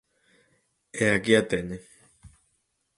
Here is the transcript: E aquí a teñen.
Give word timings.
E 1.03 1.05
aquí 1.15 1.33
a 1.39 1.43
teñen. 1.51 1.81